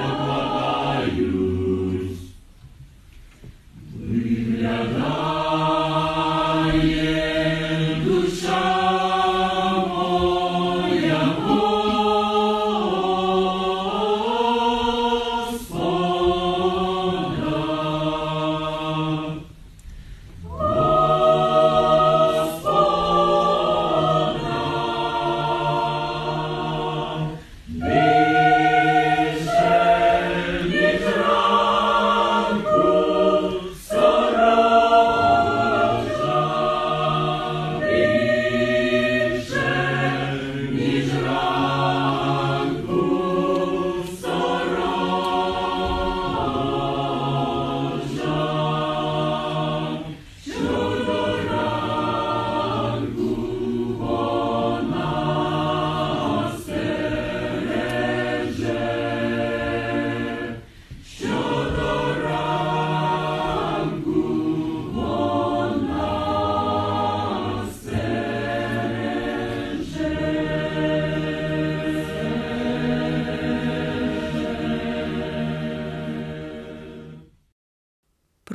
[0.00, 0.59] Я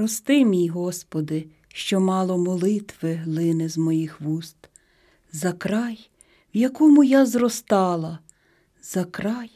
[0.06, 4.56] Прости, мій Господи, що мало молитви лине з моїх вуст,
[5.32, 6.10] за край,
[6.56, 8.20] в якому я зростала,
[8.82, 9.52] за край,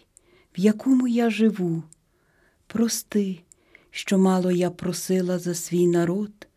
[0.57, 1.84] в якому я живу.
[2.68, 3.40] Прости,
[3.92, 6.48] що мало я просила за свій народ,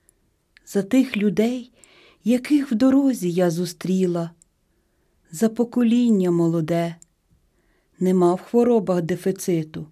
[0.66, 1.72] за тих людей,
[2.24, 4.30] яких в дорозі я зустріла,
[5.30, 6.96] за покоління молоде,
[7.98, 9.86] нема в хворобах дефіциту,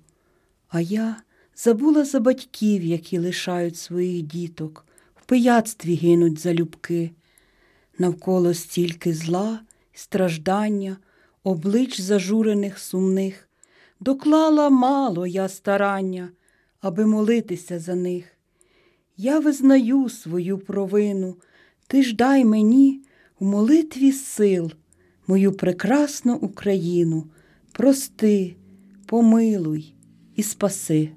[0.68, 1.16] а я
[1.64, 4.86] забула за батьків, які лишають своїх діток,
[5.16, 7.10] в пияцтві гинуть залюбки.
[7.98, 9.60] Навколо стільки зла,
[9.92, 10.96] страждання,
[11.42, 13.48] облич зажурених сумних,
[14.00, 16.28] доклала мало я старання,
[16.80, 18.24] аби молитися за них.
[19.16, 21.36] я визнаю свою провину.
[21.86, 23.02] Ти ж дай мені
[23.38, 24.72] у молитві сил
[25.26, 27.26] мою прекрасну Україну.
[27.72, 28.56] Прости,
[29.06, 29.94] помилуй
[30.36, 31.10] і спаси.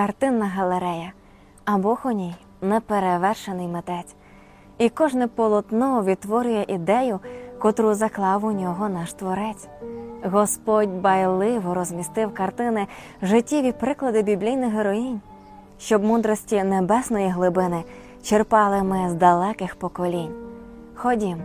[0.00, 1.12] Картинна галерея,
[1.64, 4.14] а Бог у ній неперевершений митець.
[4.78, 7.20] І кожне полотно відтворює ідею,
[7.58, 9.68] котру заклав у нього наш творець.
[10.24, 12.86] Господь байливо розмістив картини
[13.22, 15.20] життєві приклади біблійних героїнь,
[15.78, 17.84] щоб мудрості небесної глибини
[18.22, 20.34] черпали ми з далеких поколінь.
[20.94, 21.38] Ходім,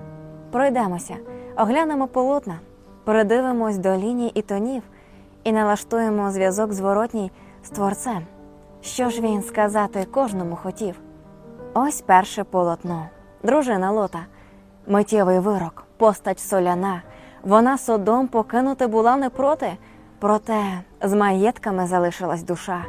[0.51, 1.15] пройдемося,
[1.57, 2.59] оглянемо полотна,
[3.03, 4.83] передивимось до ліній і тонів
[5.43, 7.31] і налаштуємо зв'язок зворотній
[7.63, 8.34] з творцем.
[8.85, 10.99] Що ж він сказати кожному хотів?
[11.73, 13.05] Ось перше полотно.
[13.43, 14.19] Дружина Лота,
[14.87, 17.01] миттєвий вирок, постать соляна.
[17.43, 19.77] Вона содом покинути була не проти,
[20.19, 20.63] проте
[21.01, 22.85] з маєтками залишилась душа.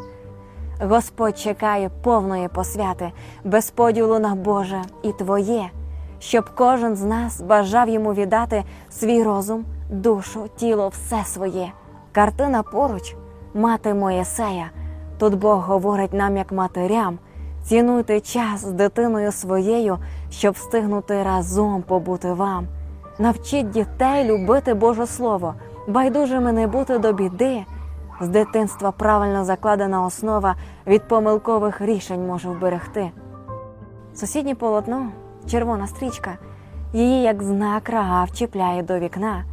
[0.81, 3.13] Господь чекає повної посвяти,
[3.45, 5.71] без поділу на Боже і Твоє,
[6.19, 11.73] щоб кожен з нас бажав йому віддати свій розум, душу, тіло, все своє.
[12.13, 13.17] Картина поруч,
[13.55, 14.71] мати Моєсея.
[15.19, 17.19] Тут Бог говорить нам, як матерям,
[17.63, 19.99] цінуйте час з дитиною своєю,
[20.31, 22.67] щоб встигнути разом побути вам.
[23.19, 25.55] Навчіть дітей любити Боже Слово,
[25.89, 27.65] байдужими не бути до біди.
[28.21, 30.55] З дитинства правильно закладена основа
[30.87, 33.11] від помилкових рішень може вберегти.
[34.15, 35.09] Сусіднє полотно,
[35.51, 36.39] червона стрічка,
[36.93, 39.45] її як знак рага вчіпляє до вікна.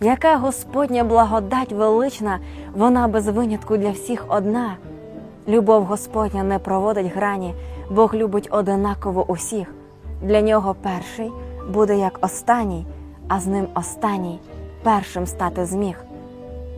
[0.00, 2.38] Яка Господня благодать велична,
[2.74, 4.76] вона без винятку для всіх одна.
[5.48, 7.54] Любов Господня не проводить грані,
[7.90, 9.74] Бог любить одинаково усіх.
[10.22, 11.30] Для нього перший
[11.70, 12.86] буде як останній,
[13.28, 14.38] а з ним останній
[14.82, 16.04] першим стати зміг.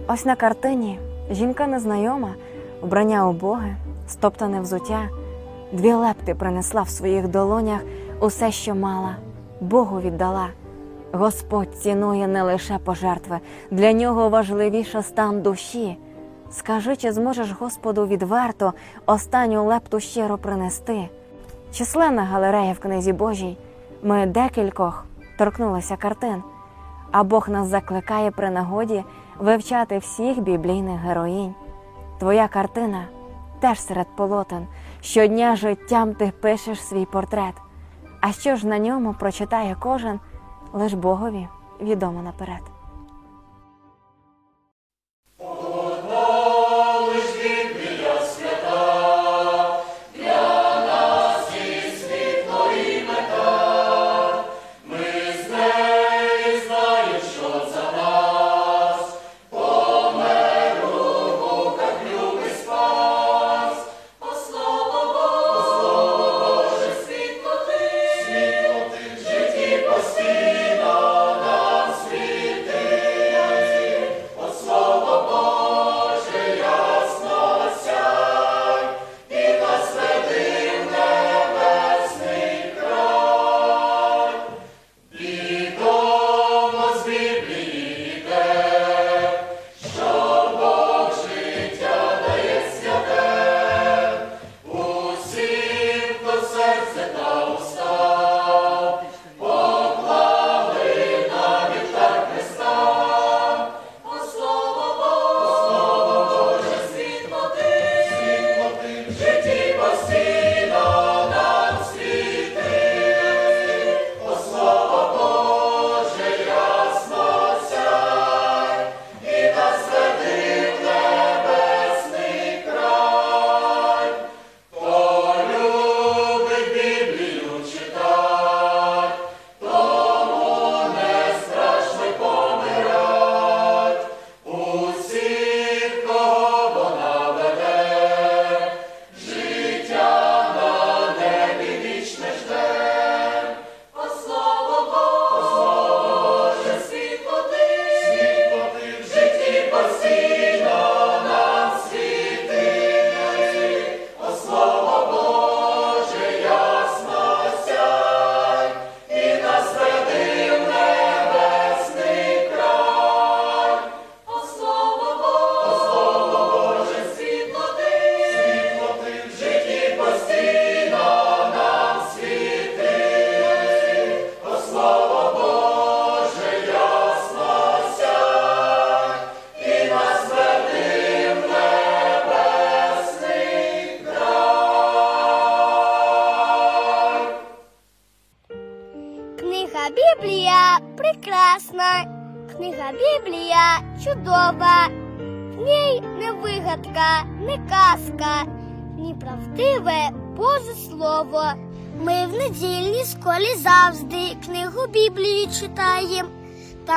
[0.08, 0.98] Ось на картині
[1.30, 2.34] жінка незнайома,
[2.82, 3.76] вбрання убоге,
[4.08, 5.08] стоптане взуття,
[5.72, 7.80] дві лепти принесла в своїх долонях
[8.20, 9.16] усе, що мала,
[9.60, 10.48] Богу віддала.
[11.12, 13.38] Господь цінує не лише пожертви,
[13.70, 15.96] для нього важливіше стан душі.
[16.56, 18.72] Скажи, чи зможеш Господу відверто
[19.06, 21.08] останню лепту щиро принести?
[21.72, 23.56] Численна галерея в книзі Божій.
[24.02, 25.04] Ми декількох
[25.38, 26.42] торкнулися картин,
[27.10, 29.04] а Бог нас закликає при нагоді
[29.38, 31.54] вивчати всіх біблійних героїнь.
[32.18, 33.04] Твоя картина
[33.60, 34.66] теж серед полотен.
[35.00, 37.54] Щодня життям ти пишеш свій портрет.
[38.20, 40.20] А що ж на ньому прочитає кожен,
[40.72, 41.48] лиш Богові
[41.80, 42.73] відомо наперед.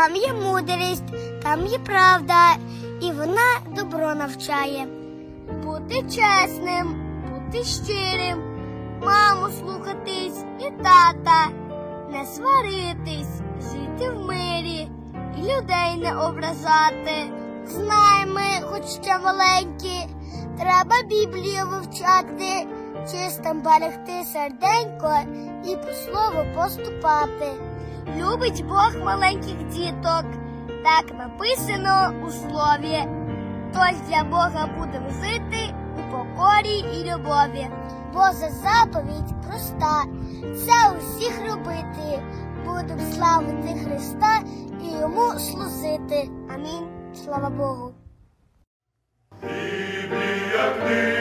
[0.08, 2.56] Там є мудрість, там є правда,
[3.02, 4.88] і вона добро навчає.
[5.64, 6.96] Бути чесним,
[7.30, 8.38] бути щирим,
[9.02, 11.48] маму слухатись і тата,
[12.12, 14.90] не сваритись, жити в мирі
[15.38, 17.32] і людей не ображати.
[17.66, 20.08] Знай ми, хоч ще маленькі,
[20.60, 22.68] треба Біблію вивчати,
[23.12, 25.20] чистим берегти серденько
[25.66, 27.67] і по слову поступати.
[28.28, 30.26] Любить Бог маленьких діток,
[30.84, 33.08] так написано у слові.
[33.74, 37.68] Тож для Бога будемо жити у покорі і любові.
[38.14, 40.04] Божа заповідь проста,
[40.42, 42.24] це усіх робити.
[42.66, 44.40] Будемо славити Христа
[44.84, 46.30] і йому служити.
[46.56, 46.88] Амінь.
[47.24, 47.94] Слава Богу.
[49.42, 51.17] Біблія книга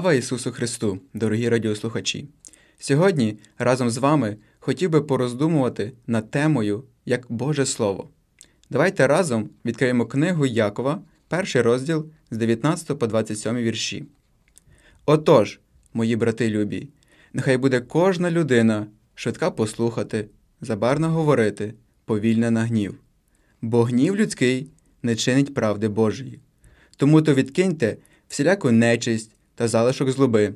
[0.00, 2.28] Слава Ісусу Христу, дорогі радіослухачі!
[2.78, 8.08] Сьогодні разом з вами хотів би пороздумувати над темою як Боже Слово.
[8.70, 14.04] Давайте разом відкриємо книгу Якова, перший розділ з 19 по 27 вірші.
[15.06, 15.60] Отож,
[15.94, 16.88] мої брати любі,
[17.32, 20.28] нехай буде кожна людина швидка послухати,
[20.60, 22.94] забарна говорити, повільна на гнів.
[23.62, 24.70] Бо гнів людський
[25.02, 26.40] не чинить правди Божої.
[26.96, 27.96] Тому то відкиньте
[28.28, 30.54] всіляку нечисть та залишок злоби.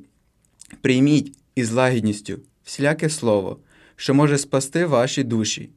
[0.81, 3.59] Прийміть із лагідністю всіляке слово,
[3.97, 5.71] що може спасти ваші душі.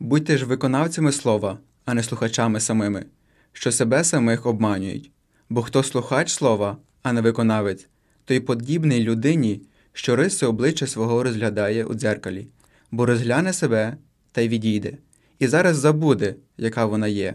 [0.00, 3.04] Будьте ж виконавцями слова, а не слухачами самими,
[3.52, 5.10] що себе самих обманюють.
[5.48, 7.88] Бо хто слухач слова, а не виконавець,
[8.24, 12.46] той подібний людині, що риси обличчя свого розглядає у дзеркалі,
[12.90, 13.96] бо розгляне себе
[14.32, 14.92] та й відійде,
[15.38, 17.34] і зараз забуде, яка вона є.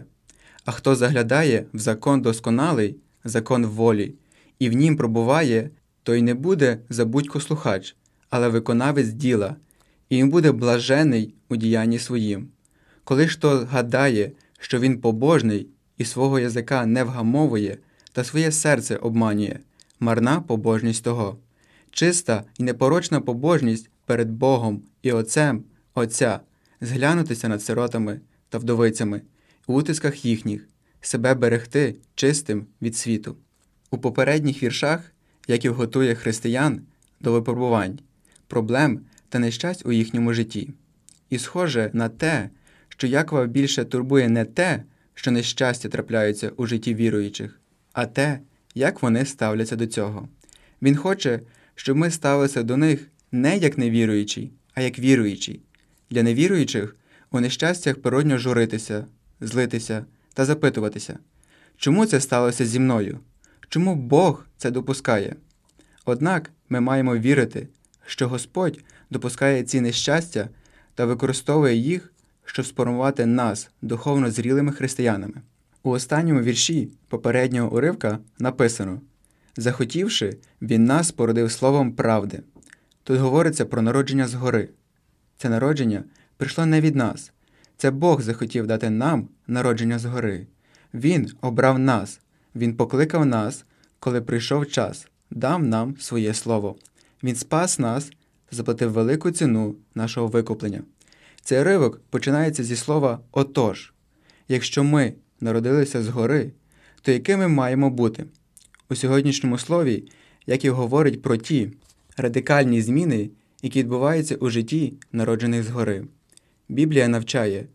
[0.64, 4.14] А хто заглядає в закон досконалий, закон волі,
[4.58, 5.70] і в нім пробуває,
[6.02, 7.96] той не буде забудько слухач,
[8.30, 9.56] але виконавець діла,
[10.08, 12.48] і він буде блажений у діянні своїм.
[13.04, 15.68] Коли ж то гадає, що він побожний
[15.98, 17.78] і свого язика не вгамовує,
[18.12, 19.56] та своє серце обманює,
[20.00, 21.38] марна побожність того.
[21.90, 26.40] Чиста і непорочна побожність перед Богом і Отцем Отця
[26.80, 29.22] зглянутися над сиротами та вдовицями
[29.66, 30.68] у утисках їхніх,
[31.00, 33.36] себе берегти чистим від світу.
[33.90, 35.12] У попередніх віршах
[35.48, 36.80] Яків готує християн
[37.20, 37.98] до випробувань,
[38.46, 40.70] проблем та нещасть у їхньому житті.
[41.30, 42.50] І схоже на те,
[42.88, 44.82] що Якова більше турбує не те,
[45.14, 47.60] що нещастя трапляються у житті віруючих,
[47.92, 48.40] а те,
[48.74, 50.28] як вони ставляться до цього.
[50.82, 51.40] Він хоче,
[51.74, 55.60] щоб ми ставилися до них не як невіруючі, а як віруючі.
[56.10, 56.96] Для невіруючих
[57.30, 59.06] у нещастях природньо журитися,
[59.40, 61.18] злитися та запитуватися,
[61.76, 63.18] чому це сталося зі мною?
[63.68, 65.36] Чому Бог це допускає?
[66.04, 67.68] Однак ми маємо вірити,
[68.06, 70.48] що Господь допускає ці нещастя
[70.94, 72.12] та використовує їх,
[72.44, 75.34] щоб сформувати нас духовно зрілими християнами.
[75.82, 79.00] У останньому вірші попереднього уривка написано
[79.56, 82.42] Захотівши, він нас породив словом правди.
[83.04, 84.68] Тут говориться про народження згори.
[85.36, 86.04] Це народження
[86.36, 87.32] прийшло не від нас.
[87.76, 90.46] Це Бог захотів дати нам народження згори.
[90.94, 92.20] Він обрав нас,
[92.58, 93.64] Він покликав нас,
[94.00, 96.76] коли прийшов час, дав нам своє слово.
[97.22, 98.10] Він спас нас,
[98.50, 100.82] заплатив велику ціну нашого викуплення.
[101.42, 103.92] Цей ривок починається зі слова отож.
[104.48, 106.52] Якщо ми народилися згори,
[107.02, 108.24] то якими маємо бути?
[108.90, 110.04] У сьогоднішньому слові
[110.46, 111.70] Яків говорить про ті
[112.16, 113.30] радикальні зміни,
[113.62, 116.04] які відбуваються у житті народжених згори.
[116.68, 117.66] Біблія навчає,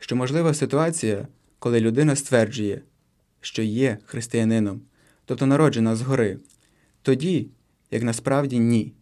[0.00, 1.28] що можлива ситуація,
[1.58, 2.82] коли людина стверджує,
[3.42, 4.80] що є християнином,
[5.24, 6.38] тобто народжена згори,
[7.02, 7.48] тоді,
[7.90, 8.92] як насправді ні.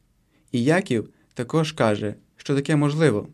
[0.52, 3.28] І Яків також каже, що таке можливо.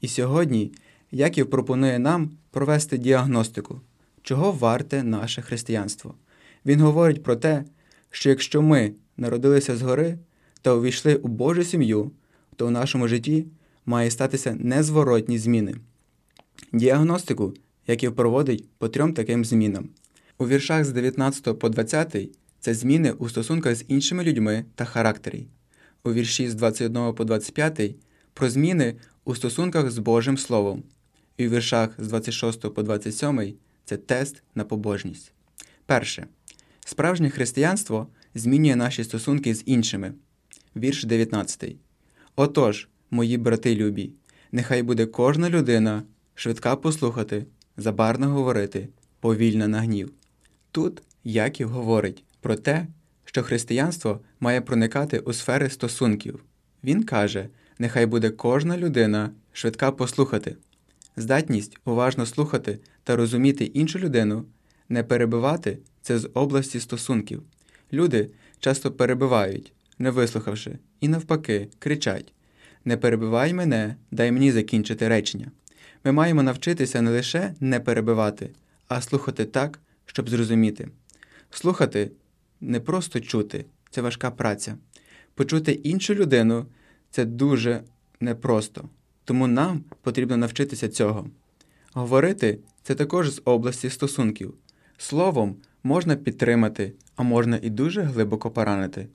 [0.00, 0.72] І сьогодні
[1.10, 3.80] Яків пропонує нам провести діагностику,
[4.22, 6.14] чого варте наше християнство.
[6.66, 7.64] Він говорить про те,
[8.10, 10.18] що якщо ми народилися згори
[10.62, 12.10] та увійшли у Божу сім'ю,
[12.56, 13.46] то у нашому житті
[13.86, 15.74] має статися незворотні зміни.
[16.72, 17.54] Діагностику
[17.86, 19.88] Яків проводить по трьом таким змінам.
[20.40, 22.28] У віршах з 19 по 20
[22.60, 25.46] це зміни у стосунках з іншими людьми та характері.
[26.04, 27.96] У вірші з 21 по 25
[28.34, 30.82] про зміни у стосунках з Божим Словом.
[31.36, 35.32] І у віршах з 26 по 27 це тест на побожність.
[35.86, 36.26] Перше.
[36.84, 40.12] Справжнє християнство змінює наші стосунки з іншими.
[40.76, 41.76] Вірш 19.
[42.36, 44.10] Отож, мої брати любі,
[44.52, 46.02] нехай буде кожна людина
[46.34, 48.88] швидка послухати, забарна говорити,
[49.20, 50.12] повільна на гнів.
[50.72, 52.86] Тут Яків говорить про те,
[53.24, 56.44] що християнство має проникати у сфери стосунків.
[56.84, 60.56] Він каже, нехай буде кожна людина швидка послухати.
[61.16, 64.44] Здатність уважно слухати та розуміти іншу людину,
[64.88, 67.42] не перебивати це з області стосунків.
[67.92, 68.30] Люди
[68.60, 72.32] часто перебивають, не вислухавши, і навпаки, кричать:
[72.84, 75.50] Не перебивай мене, дай мені закінчити речення.
[76.04, 78.50] Ми маємо навчитися не лише не перебивати,
[78.88, 79.80] а слухати так,
[80.10, 80.88] щоб зрозуміти.
[81.50, 82.10] Слухати
[82.60, 84.76] не просто чути, це важка праця.
[85.34, 86.66] Почути іншу людину
[87.10, 87.82] це дуже
[88.20, 88.88] непросто,
[89.24, 91.30] тому нам потрібно навчитися цього.
[91.92, 94.54] Говорити це також з області стосунків.
[94.98, 99.08] Словом можна підтримати, а можна і дуже глибоко поранити.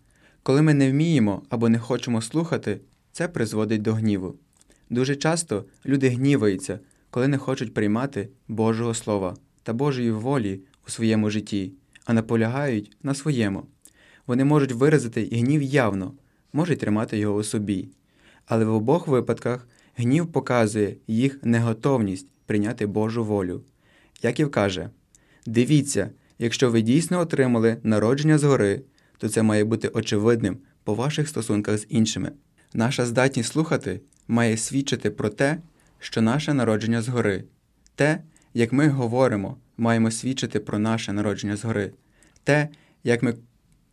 [0.44, 2.80] Коли ми не вміємо або не хочемо слухати,
[3.12, 4.36] це призводить до гніву.
[4.90, 6.80] Дуже часто люди гніваються,
[7.10, 11.72] коли не хочуть приймати Божого Слова та Божої волі у своєму житті,
[12.06, 13.66] а наполягають на своєму.
[14.28, 16.14] Вони можуть виразити гнів явно,
[16.54, 17.90] можуть тримати його у собі.
[18.46, 23.62] Але в обох випадках гнів показує їх неготовність прийняти Божу волю.
[24.22, 24.90] Яків каже:
[25.46, 28.82] Дивіться, якщо ви дійсно отримали народження згори,
[29.18, 32.32] то це має бути очевидним по ваших стосунках з іншими.
[32.74, 35.58] Наша здатність слухати має свідчити про те,
[36.00, 37.44] що наше народження згори.
[37.96, 38.22] Те,
[38.54, 41.92] як ми говоримо, маємо свідчити про наше народження згори.
[42.44, 42.70] Те,
[43.04, 43.34] як ми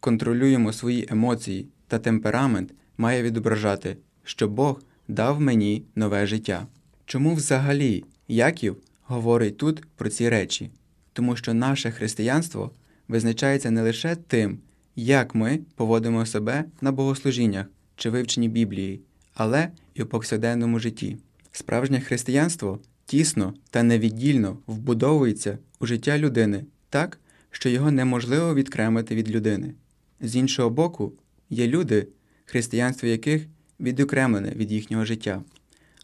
[0.01, 6.67] контролюємо свої емоції та темперамент, має відображати, що Бог дав мені нове життя.
[7.07, 10.71] Чому взагалі Яків говорить тут про ці речі?
[11.13, 12.71] Тому що наше християнство
[13.09, 14.59] визначається не лише тим,
[14.97, 17.67] як ми поводимо себе на богослужіннях
[17.97, 19.01] чи вивченні Біблії,
[19.35, 21.17] але і у повсякденному житті.
[21.53, 27.19] Справжнє християнство тісно та невіддільно вбудовується у життя людини так,
[27.51, 29.75] що його неможливо відкремити від людини.
[30.21, 31.13] З іншого боку,
[31.51, 32.09] є люди,
[32.45, 33.47] християнство яких
[33.81, 35.43] відокремлене від їхнього життя.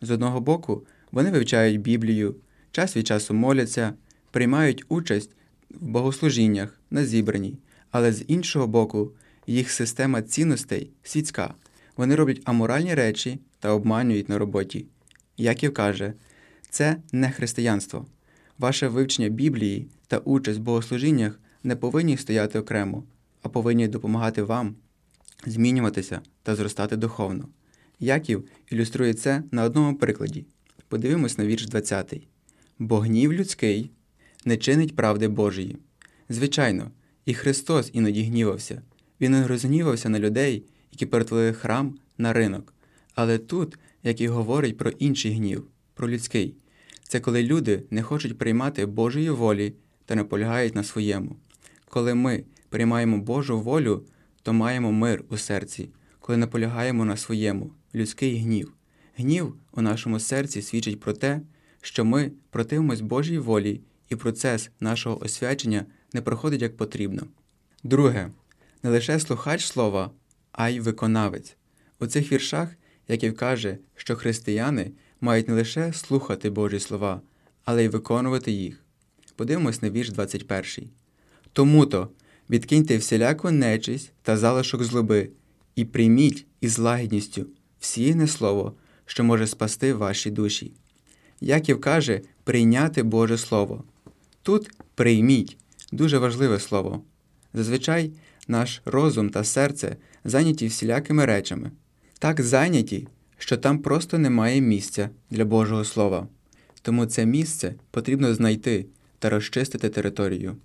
[0.02, 2.36] З одного боку, вони вивчають Біблію,
[2.70, 3.94] час від часу моляться,
[4.30, 5.30] приймають участь
[5.70, 7.58] в богослужіннях на зібранні,
[7.90, 9.12] але з іншого боку,
[9.46, 11.54] їх система цінностей світська.
[11.96, 14.86] Вони роблять аморальні речі та обманюють на роботі.
[15.36, 16.12] Яків каже,
[16.70, 18.06] це не християнство.
[18.58, 23.04] Ваше вивчення Біблії та участь в богослужіннях не повинні стояти окремо,
[23.42, 24.74] а повинні допомагати вам
[25.46, 27.48] змінюватися та зростати духовно.
[28.00, 30.44] Яків ілюструє це на одному прикладі.
[30.88, 32.22] Подивимось на вірш 20.
[32.78, 33.90] Бо гнів людський
[34.44, 35.76] не чинить правди Божої.
[36.28, 36.90] Звичайно,
[37.24, 38.82] і Христос іноді гнівався.
[39.20, 42.74] Він не розгнівався на людей, які перетворили храм на ринок.
[43.14, 46.54] Але тут, як і говорить про інший гнів, про людський,
[47.08, 51.36] це коли люди не хочуть приймати Божої волі та наполягають на своєму.
[51.84, 54.04] Коли ми приймаємо Божу волю,
[54.42, 55.88] то маємо мир у серці,
[56.20, 58.74] коли наполягаємо на своєму, людський гнів.
[59.16, 61.40] Гнів у нашому серці свідчить про те,
[61.80, 67.22] що ми противимось Божій волі, і процес нашого освячення не проходить як потрібно.
[67.82, 68.30] Друге,
[68.82, 70.10] не лише слухач слова,
[70.52, 71.56] а й виконавець.
[72.00, 72.68] У цих віршах
[73.08, 77.20] Яків каже, що християни мають не лише слухати Божі слова,
[77.64, 78.80] але й виконувати їх.
[79.36, 80.88] Подивимось на вірш 21.
[81.52, 82.08] Тому-то
[82.50, 85.30] відкиньте всіляку нечисть та залишок злоби,
[85.76, 87.46] і прийміть із лагідністю
[87.80, 88.74] всіяне слово,
[89.06, 90.72] що може спасти ваші душі.
[91.40, 93.84] Яків каже прийняти Боже Слово.
[94.42, 95.56] Тут прийміть
[95.92, 97.02] дуже важливе слово.
[97.54, 98.12] Зазвичай
[98.48, 101.70] наш розум та серце зайняті всілякими речами,
[102.18, 106.26] так зайняті, що там просто немає місця для Божого Слова.
[106.82, 108.86] Тому це місце потрібно знайти
[109.18, 110.56] та розчистити територію.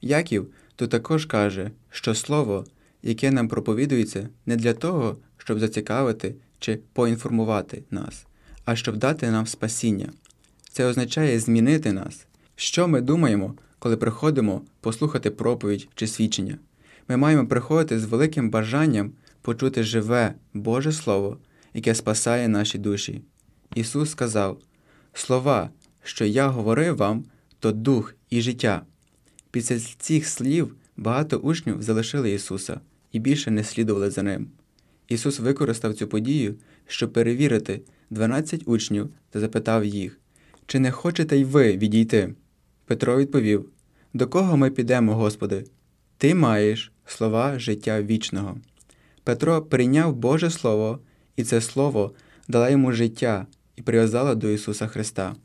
[0.00, 2.64] Яків тут також каже, що слово,
[3.02, 8.26] яке нам проповідується, не для того, щоб зацікавити чи поінформувати нас,
[8.64, 10.08] а щоб дати нам спасіння.
[10.70, 12.26] Це означає змінити нас.
[12.56, 16.58] Що ми думаємо, коли приходимо послухати проповідь чи свідчення?
[17.08, 21.38] Ми маємо приходити з великим бажанням почути живе Боже Слово,
[21.74, 23.20] яке спасає наші душі.
[23.74, 24.58] Ісус сказав:
[25.12, 25.70] Слова,
[26.02, 27.24] що я говорив вам,
[27.58, 28.82] то дух і життя.
[29.50, 32.80] Після цих слів багато учнів залишили Ісуса
[33.12, 34.48] і більше не слідували за ним.
[35.08, 36.54] Ісус використав цю подію,
[36.86, 40.18] щоб перевірити 12 учнів та запитав їх,
[40.66, 42.34] чи не хочете й ви відійти?
[42.86, 43.68] Петро відповів:
[44.14, 45.64] До кого ми підемо, Господи?
[46.18, 48.56] Ти маєш слова життя вічного.
[49.24, 50.98] Петро прийняв Боже Слово,
[51.38, 52.12] і це Слово
[52.48, 53.46] дало йому життя
[53.76, 55.36] і прив'язало до Ісуса Христа.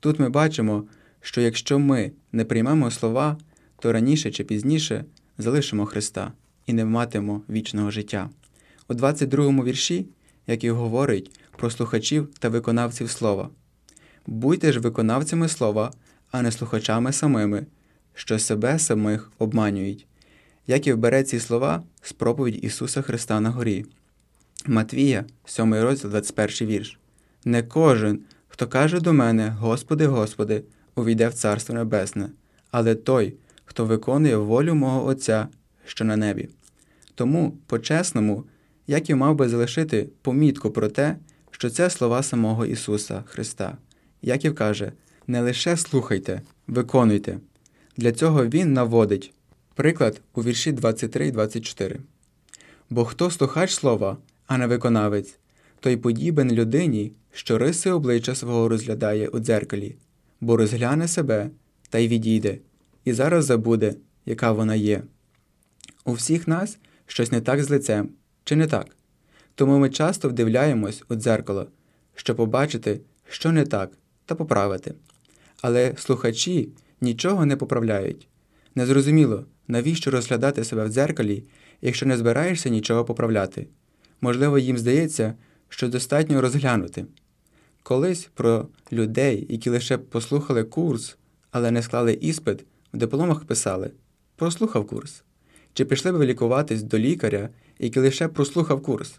[0.00, 0.84] Тут ми бачимо,
[1.20, 3.36] що якщо ми не приймемо слова,
[3.78, 5.04] то раніше чи пізніше
[5.38, 6.32] залишимо Христа
[6.66, 8.30] і не матимемо вічного життя.
[8.88, 10.06] У 22 вірші,
[10.46, 13.48] який говорить про слухачів та виконавців слова.
[14.26, 15.92] Будьте ж виконавцями слова,
[16.30, 17.66] а не слухачами самими,
[18.14, 20.06] що себе самих обманюють.
[20.66, 23.86] Яків бере ці слова з проповідь Ісуса Христа на горі.
[24.66, 26.98] Матвія, 7 розділ, 21 вірш.
[27.44, 30.62] Не кожен, хто каже до мене, Господи, Господи,
[30.94, 32.28] увійде в Царство Небесне,
[32.70, 35.48] але той, хто виконує волю мого Отця,
[35.86, 36.48] що на небі.
[37.14, 38.44] Тому, по-чесному,
[38.86, 41.16] Яків мав би залишити помітку про те,
[41.50, 43.76] що це слова самого Ісуса Христа.
[44.22, 44.92] Яків каже:
[45.26, 47.38] не лише слухайте, виконуйте.
[47.96, 49.32] Для цього Він наводить
[49.74, 52.00] приклад у вірші 23 24.
[52.90, 54.16] Бо хто слухач слова,
[54.48, 55.38] а не виконавець,
[55.80, 59.96] той подібен людині, що риси обличчя свого розглядає у дзеркалі,
[60.40, 61.50] бо розгляне себе
[61.90, 62.58] та й відійде,
[63.04, 63.94] і зараз забуде,
[64.26, 65.02] яка вона є.
[66.04, 68.08] У всіх нас щось не так з лицем,
[68.44, 68.96] чи не так?
[69.54, 71.66] Тому ми часто вдивляємось у дзеркало,
[72.14, 73.90] щоб побачити, що не так,
[74.26, 74.94] та поправити.
[75.62, 76.68] Але слухачі
[77.00, 78.28] нічого не поправляють.
[78.74, 81.44] Незрозуміло, навіщо розглядати себе в дзеркалі,
[81.80, 83.66] якщо не збираєшся нічого поправляти.
[84.20, 85.34] Можливо, їм здається,
[85.68, 87.06] що достатньо розглянути.
[87.82, 91.16] Колись про людей, які лише послухали курс,
[91.50, 93.90] але не склали іспит, в дипломах писали
[94.38, 95.22] прослухав курс.
[95.72, 99.14] Чи пішли б лікуватись до лікаря, який лише прослухав курс?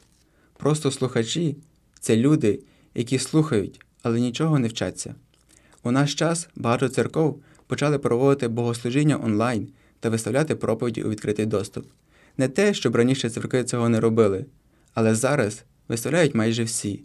[0.58, 1.58] Просто слухачі
[2.00, 2.60] це люди,
[2.96, 5.16] які слухають, але нічого не вчаться.
[5.84, 9.68] У наш час багато церков почали проводити богослужіння онлайн
[10.00, 11.86] та виставляти проповіді у відкритий доступ.
[12.38, 14.46] Не те, щоб раніше церкви цього не робили,
[14.94, 17.04] але зараз виставляють майже всі.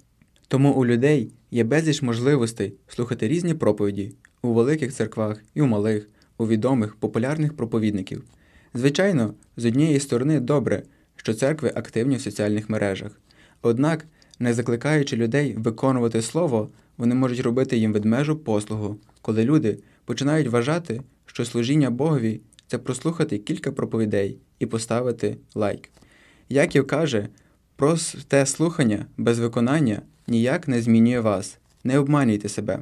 [0.49, 6.09] Тому у людей є безліч можливостей слухати різні проповіді у великих церквах і у малих,
[6.39, 8.25] у відомих популярних проповідників.
[8.75, 10.83] Звичайно, з однієї сторони добре,
[11.17, 13.21] що церкви активні в соціальних мережах.
[13.63, 14.07] Однак,
[14.39, 21.03] не закликаючи людей виконувати слово, Вони можуть робити їм ведмежу послугу, коли люди починають вважати,
[21.27, 25.91] що служіння Богові це прослухати кілька проповідей і поставити лайк.
[26.49, 27.29] Яків каже,
[27.85, 31.59] просте слухання без виконання ніяк не змінює вас.
[31.85, 32.79] Не обманюйте себе.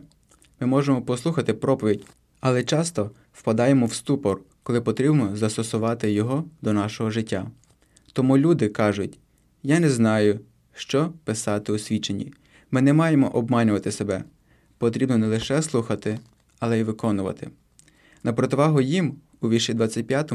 [0.61, 2.07] Ми можемо послухати проповідь,
[2.41, 7.47] але часто впадаємо в ступор, коли потрібно застосувати його до нашого життя.
[8.13, 9.19] Тому люди кажуть:
[9.63, 10.41] Я не знаю,
[10.75, 12.33] що писати у свідченні.
[12.71, 14.25] Ми не маємо обманювати себе.
[14.79, 16.19] Потрібно не лише слухати,
[16.59, 17.51] але й виконувати.
[18.23, 20.33] На противагу їм, у вірші 25,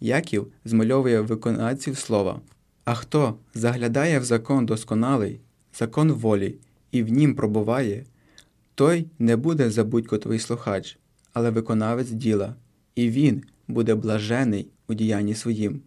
[0.00, 2.40] Яків змальовує виконавців слова.
[2.84, 5.40] А хто заглядає в закон досконалий,
[5.78, 6.54] закон волі,
[6.90, 8.04] і в нім пробуває,
[8.74, 10.98] той не буде забудькотовий слухач,
[11.32, 12.54] але виконавець діла,
[12.94, 15.80] і він буде блажений у діянні своїм.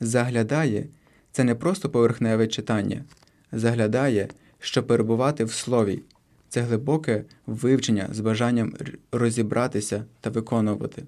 [0.00, 0.86] Заглядає
[1.32, 3.04] це не просто поверхневе читання,
[3.52, 6.02] заглядає, що перебувати в слові,
[6.48, 8.74] це глибоке вивчення з бажанням
[9.12, 11.02] розібратися та виконувати.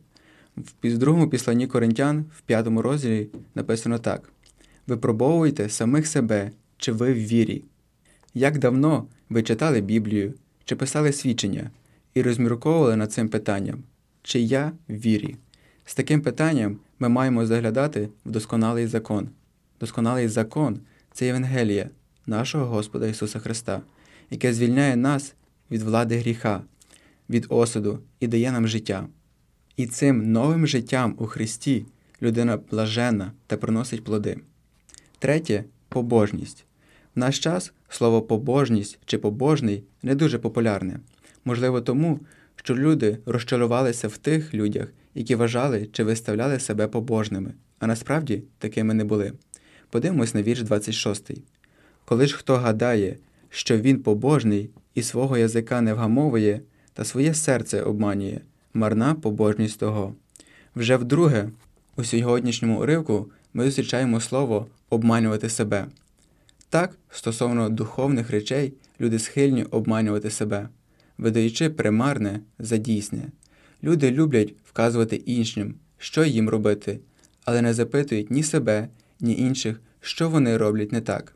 [0.82, 4.34] В другому післанні Коринтян в п'ятому розділі написано так:
[4.87, 7.64] Випробовуйте самих себе, чи ви в вірі.
[8.35, 11.70] Як давно ви читали Біблію, чи писали свідчення
[12.14, 13.83] і розмірковували над цим питанням,
[14.23, 15.37] чи я в вірі?
[15.85, 19.29] З таким питанням ми маємо заглядати в досконалий закон.
[19.81, 20.81] Досконалий закон
[21.12, 21.90] це Євангелія
[22.27, 23.83] нашого Господа Ісуса Христа,
[24.31, 25.35] яке звільняє нас
[25.70, 26.62] від влади гріха,
[27.31, 29.07] від осуду і дає нам життя.
[29.77, 31.87] І цим новим життям у Христі
[32.23, 34.37] людина блаженна та приносить плоди.
[35.24, 36.64] Третє побожність.
[37.14, 41.00] В наш час слово побожність чи побожний не дуже популярне.
[41.44, 42.20] Можливо, тому,
[42.56, 48.94] що люди розчарувалися в тих людях, які вважали чи виставляли себе побожними, а насправді такими
[48.94, 49.32] не були.
[49.90, 51.30] Подивимось на вірш 26.
[52.04, 53.16] Коли ж хто гадає,
[53.50, 56.60] що він побожний і свого язика не вгамовує,
[56.92, 58.40] та своє серце обманює,
[58.74, 60.14] марна побожність того.
[60.76, 61.50] Вже вдруге,
[61.96, 65.87] у сьогоднішньому уривку ми зустрічаємо слово обманювати себе.
[66.68, 70.68] Так, стосовно духовних речей, люди схильні обманювати себе,
[71.18, 73.22] видаючи примарне за дійсне.
[73.83, 77.00] Люди люблять вказувати іншим, що їм робити,
[77.44, 78.88] але не запитують ні себе,
[79.20, 81.35] ні інших, що вони роблять не так.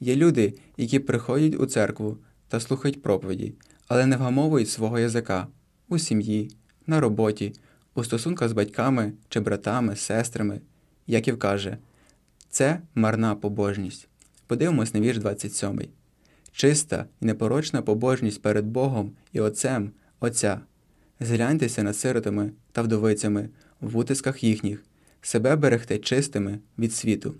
[0.00, 3.52] Є люди, які приходять у церкву та слухають проповіді,
[3.88, 5.46] але не вгамовують свого язика
[5.88, 6.50] у сім'ї,
[6.86, 7.52] на роботі,
[7.94, 10.60] у стосунках з батьками чи братами, сестрами.
[11.06, 11.78] Яків каже,
[12.56, 14.08] це марна побожність.
[14.46, 15.80] Подивимось на вірш 27.
[16.52, 19.90] Чиста і непорочна побожність перед Богом і Отцем
[20.20, 20.60] Отця.
[21.20, 23.48] Згляньтеся над сиротами та вдовицями
[23.80, 24.84] в утисках їхніх,
[25.22, 27.34] себе берегте чистими від світу.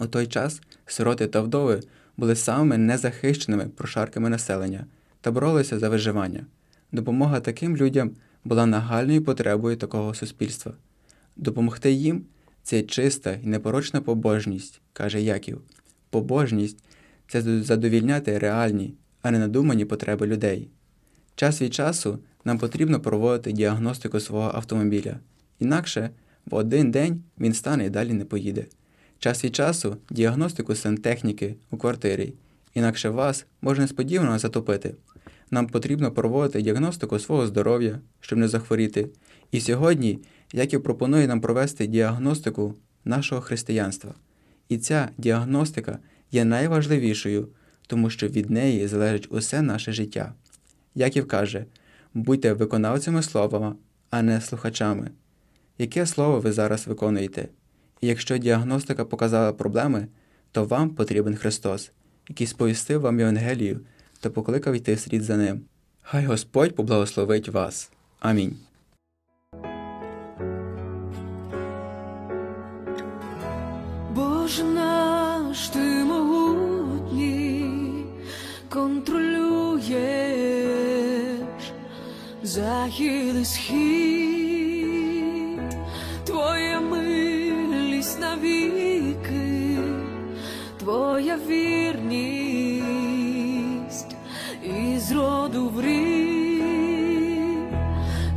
[0.00, 1.80] У той час сироти та вдови
[2.16, 4.86] були самими незахищеними прошарками населення
[5.20, 6.46] та боролися за виживання.
[6.92, 8.10] Допомога таким людям
[8.44, 10.72] була нагальною потребою такого суспільства.
[11.36, 12.26] Допомогти їм
[12.66, 15.60] це чиста і непорочна побожність, каже Яків.
[16.10, 16.78] Побожність
[17.28, 20.68] це задовільняти реальні, а не надумані потреби людей.
[21.34, 25.16] Час від часу нам потрібно проводити діагностику свого автомобіля,
[25.60, 26.10] інакше
[26.46, 28.66] в один день він стане і далі не поїде.
[29.18, 32.32] Час від часу діагностику сантехніки у квартирі,
[32.74, 34.94] інакше вас може несподівано затопити.
[35.50, 39.08] Нам потрібно проводити діагностику свого здоров'я, щоб не захворіти.
[39.52, 40.18] І сьогодні
[40.52, 42.74] Яків пропонує нам провести діагностику
[43.04, 44.14] нашого християнства.
[44.68, 45.98] І ця діагностика
[46.32, 47.48] є найважливішою,
[47.86, 50.34] тому що від неї залежить усе наше життя.
[50.94, 51.64] Яків каже:
[52.14, 53.76] будьте виконавцями слова,
[54.10, 55.10] а не слухачами.
[55.78, 57.48] Яке слово ви зараз виконуєте?
[58.00, 60.06] І якщо діагностика показала проблеми,
[60.52, 61.90] то вам потрібен Христос,
[62.28, 63.80] який сповістив вам Євангелію
[64.20, 65.60] та покликав йти вслід за ним.
[66.02, 67.90] Хай Господь поблагословить вас.
[68.20, 68.56] Амінь.
[82.56, 84.86] Захід і схід,
[86.24, 89.78] твоя милість навіки,
[90.78, 92.16] твоя вірність
[94.62, 96.16] із роду в рід.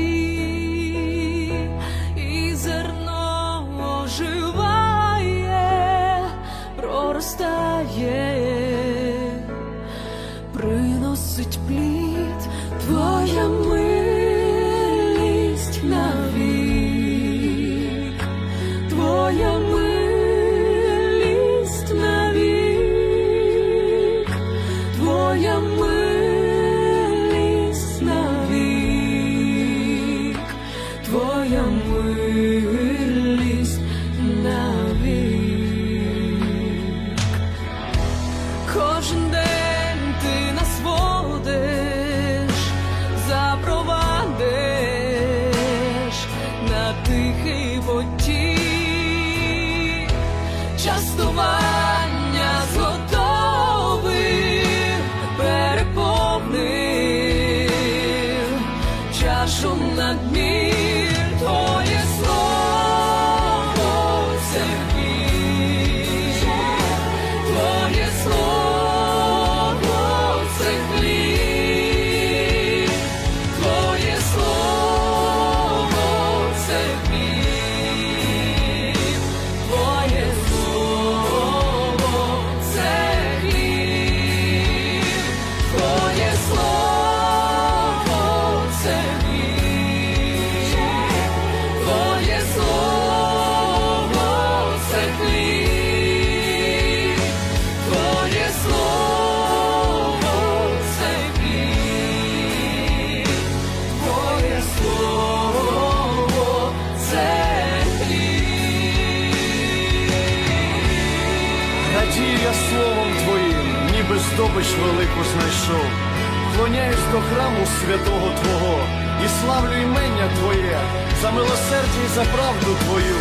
[121.23, 123.17] за милосердя і за правду Твою,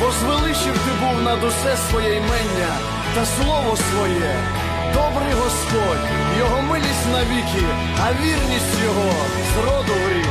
[0.00, 2.72] бо звеличив ти був над усе своє імення
[3.14, 4.34] та слово своє.
[4.94, 6.04] Добрий Господь,
[6.38, 7.66] його милість навіки,
[8.04, 9.12] а вірність його
[9.54, 10.28] з роду в рід.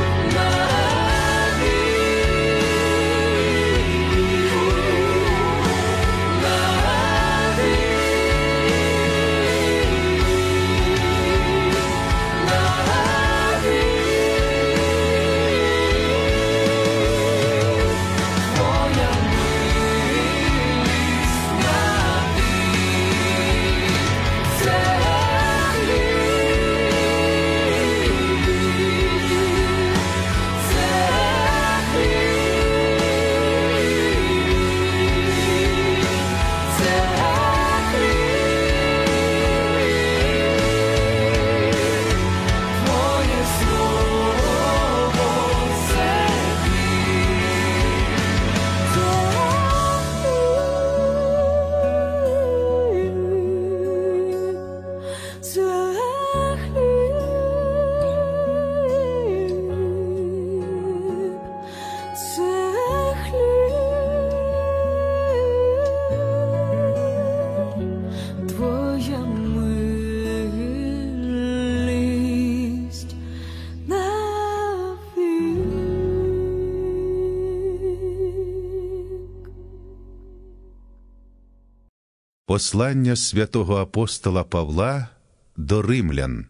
[82.52, 85.08] Послання святого апостола Павла
[85.56, 86.46] до римлян,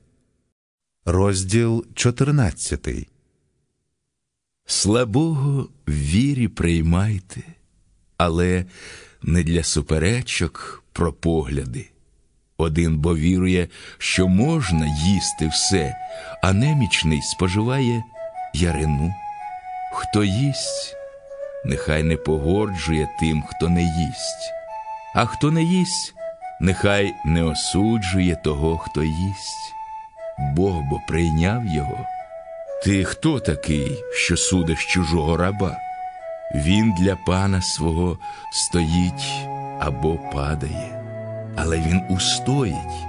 [1.05, 2.89] розділ 14.
[4.67, 7.41] Слабого в вірі приймайте,
[8.17, 8.65] але
[9.23, 11.91] не для суперечок про погляди.
[12.57, 15.95] Один бо вірує, що можна їсти все,
[16.43, 18.05] а немічний споживає
[18.55, 19.15] ярину.
[19.95, 20.97] Хто їсть,
[21.65, 24.62] нехай не погоджує тим, хто не їсть,
[25.15, 26.15] а хто не їсть,
[26.61, 29.75] нехай не осуджує того, хто їсть.
[30.39, 32.07] Бог бо прийняв його.
[32.85, 35.77] Ти хто такий, що судиш чужого раба?
[36.55, 38.19] Він для пана свого
[38.53, 39.47] стоїть
[39.81, 41.03] або падає,
[41.57, 43.07] але він устоїть,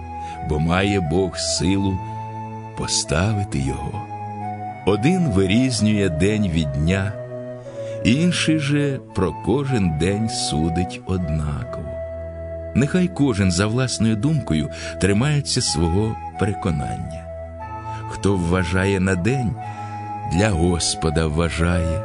[0.50, 2.00] бо має Бог силу
[2.78, 4.02] поставити його.
[4.86, 7.14] Один вирізнює день від дня,
[8.04, 11.83] інший же про кожен день судить однаково.
[12.76, 14.70] Нехай кожен за власною думкою
[15.02, 17.24] тримається свого переконання.
[18.10, 19.56] Хто вважає на день,
[20.32, 22.02] для Господа вважає,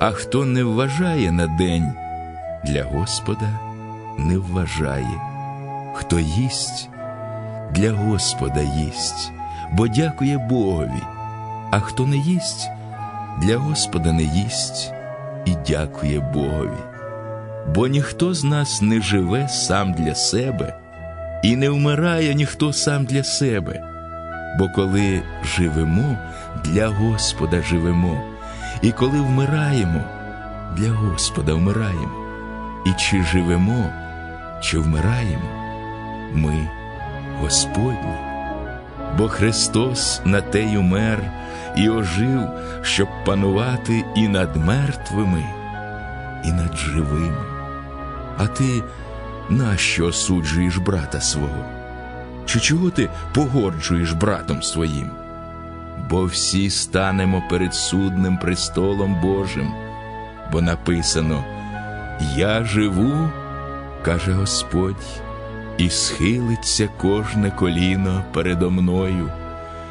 [0.00, 1.92] а хто не вважає на день,
[2.64, 3.58] для Господа
[4.18, 5.20] не вважає.
[5.94, 6.88] Хто їсть,
[7.70, 9.32] для Господа їсть,
[9.72, 11.02] бо дякує Богові,
[11.70, 12.70] а хто не їсть,
[13.38, 14.92] для Господа не їсть
[15.44, 16.93] і дякує Богові.
[17.74, 20.74] Бо ніхто з нас не живе сам для себе,
[21.42, 23.82] і не вмирає ніхто сам для себе.
[24.58, 25.22] Бо коли
[25.56, 26.16] живемо,
[26.64, 28.20] для Господа живемо,
[28.82, 30.00] і коли вмираємо,
[30.76, 32.10] для Господа вмираємо.
[32.86, 33.90] І чи живемо,
[34.62, 35.48] чи вмираємо,
[36.32, 36.68] ми
[37.40, 38.14] Господні.
[39.18, 41.18] Бо Христос на те й умер
[41.76, 42.42] і ожив,
[42.82, 45.44] щоб панувати і над мертвими,
[46.44, 47.53] і над живими.
[48.38, 48.82] А ти
[49.50, 51.64] нащо осуджуєш брата свого?
[52.46, 55.10] Чи чого ти погоджуєш братом своїм?
[56.10, 59.74] Бо всі станемо перед судним престолом Божим,
[60.52, 61.44] бо написано:
[62.36, 63.28] Я живу,
[64.02, 65.20] каже Господь,
[65.78, 69.30] і схилиться кожне коліно передо мною,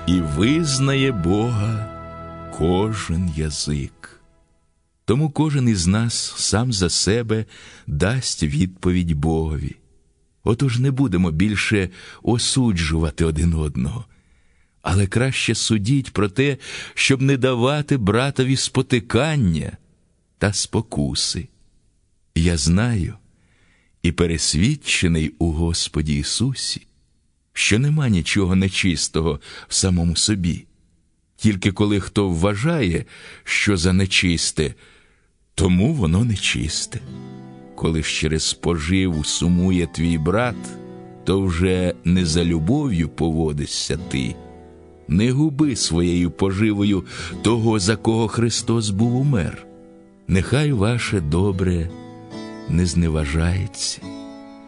[0.07, 1.85] і визнає Бога
[2.57, 4.12] кожен язик.
[5.05, 7.45] Тому кожен із нас сам за себе
[7.87, 9.75] дасть відповідь Богові.
[10.43, 11.89] Отож не будемо більше
[12.23, 14.05] осуджувати один одного,
[14.81, 16.57] але краще судіть про те,
[16.93, 19.77] щоб не давати братові спотикання
[20.37, 21.47] та спокуси.
[22.35, 23.15] Я знаю
[24.01, 26.87] і пересвідчений у Господі Ісусі,
[27.53, 30.65] що нема нічого нечистого в самому собі.
[31.35, 33.05] Тільки коли хто вважає,
[33.43, 34.73] що за нечисте,
[35.55, 36.99] тому воно нечисте.
[37.75, 40.55] Коли ж через поживу сумує твій брат,
[41.23, 44.35] то вже не за любов'ю поводишся ти.
[45.07, 47.03] Не губи своєю поживою
[47.41, 49.67] того, за кого Христос був умер.
[50.27, 51.89] Нехай ваше добре
[52.69, 54.01] не зневажається,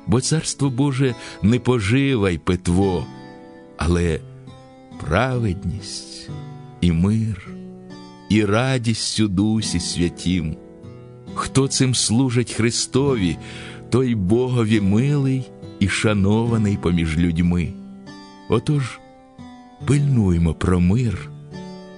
[0.08, 3.06] бо Царство Боже не пожива й питво,
[3.78, 4.20] але
[5.00, 6.30] праведність
[6.82, 7.48] і мир,
[8.30, 10.58] і радість у дусі святім.
[11.36, 13.38] Хто цим служить Христові,
[13.90, 15.44] той Богові милий
[15.80, 17.74] і шанований поміж людьми.
[18.50, 19.00] Отож,
[19.86, 21.30] пильнуймо про мир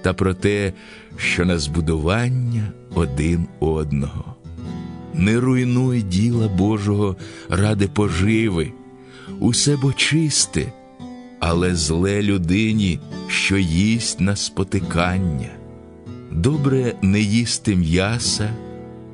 [0.02, 0.72] та про те,
[1.16, 4.34] що на збудування один одного.
[5.14, 7.16] Не руйнуй діла Божого
[7.48, 8.72] ради поживи,
[9.40, 10.72] усе бо чисте,
[11.40, 15.50] але зле людині, що їсть на спотикання.
[16.32, 18.50] Добре не їсти м'яса,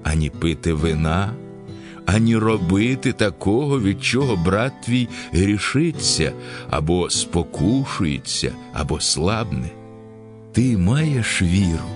[0.05, 1.33] ані пити вина,
[2.07, 6.33] ані робити такого, від чого брат твій грішиться,
[6.71, 9.71] або спокушується, або слабне.
[10.53, 11.91] Ти маєш віру,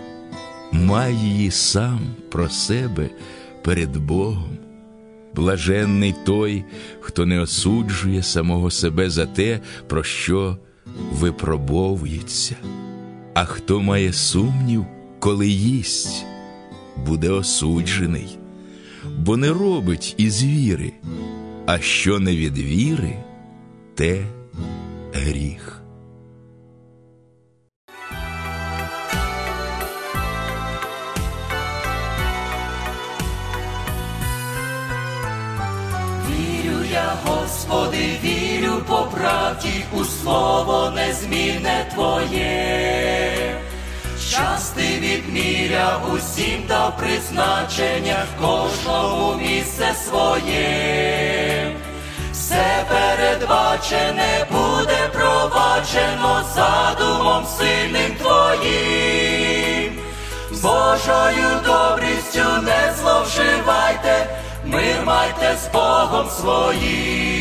[0.72, 2.00] май її сам
[2.30, 3.10] про себе
[3.62, 4.58] перед Богом.
[5.34, 6.64] Блаженний той,
[7.00, 10.58] хто не осуджує самого себе за те, про що
[11.12, 12.56] випробовується,
[13.34, 14.86] а хто має сумнів,
[15.18, 16.26] коли їсть,
[17.06, 18.38] буде осуджений,
[19.18, 20.92] бо не робить із віри,
[21.66, 23.16] а що не від віри,
[23.94, 24.24] те
[25.12, 25.78] гріх.
[37.24, 43.67] Господи, вірю по правді у слово незмінне Твоє.
[44.30, 51.76] Щас ти відміряв усім дав призначення кожному місце своє.
[52.32, 59.98] Все передбачене буде проваджено задумом сильним Твоїм.
[60.50, 64.26] Божою добрістю не зловживайте,
[64.64, 67.37] мир майте з Богом своїм.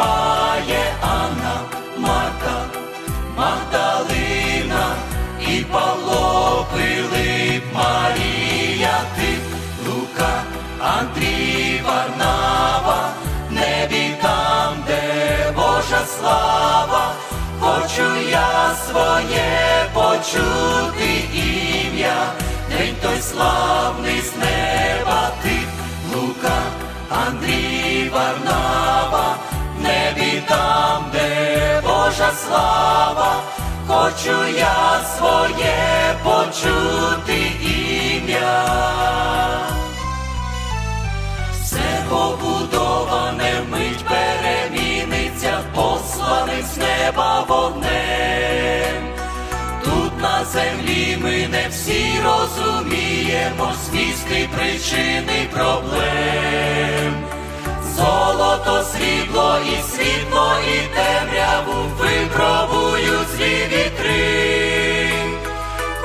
[0.00, 1.60] Приймає Анна,
[1.96, 2.64] Марта,
[3.36, 4.96] Магдалина
[5.40, 9.38] і Павло, Пилип, Марія, ти,
[9.86, 10.42] Лука,
[10.98, 13.10] Андрій, Варнава,
[13.50, 17.12] небі там, де Божа слава,
[17.60, 22.32] хочу я своє почути ім'я,
[22.70, 25.58] день той славний з неба ти,
[26.14, 26.62] Лука,
[27.26, 29.09] Андрій, Варнава,
[30.50, 33.42] там, де Божа слава,
[33.86, 38.64] хочу я своє почути ім'я.
[41.62, 49.02] Все побудоване вмить переміниться, посланим з неба вогнем.
[49.84, 57.39] Тут на землі ми не всі розуміємо змісти причини проблем.
[58.00, 65.12] Золото, срібло і світло, і темряву випробують злі вітри.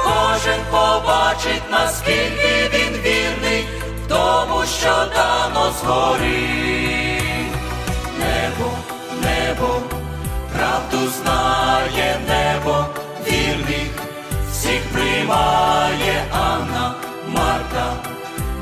[0.04, 3.68] Кожен побачить, наскільки він вірний
[4.06, 7.22] в тому, що дано згори.
[8.20, 8.72] Небо,
[9.22, 9.82] небо,
[10.54, 12.86] правду знає небо,
[13.28, 13.91] вірних
[14.52, 16.93] всіх приймає Анна,
[17.28, 17.93] Марта,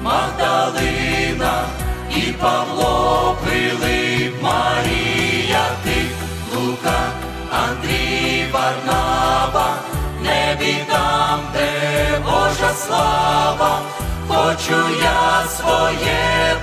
[0.02, 1.83] Магдалина
[2.16, 5.95] і Павло, Пилип, Марія, ти,
[6.55, 7.11] Лука,
[7.51, 9.76] Андрій, Варнава,
[10.22, 13.82] небі там, де Божа слава,
[14.28, 16.55] хочу я своє